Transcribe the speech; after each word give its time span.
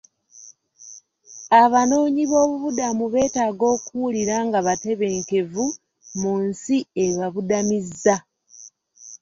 Abanoonyiboobubudamu 1.61 3.05
beetaaga 3.13 3.65
okuwulira 3.75 4.35
nga 4.47 4.59
batebenkevu 4.67 5.65
mu 6.19 6.33
nsi 6.47 6.77
ebabudamizza. 7.05 8.15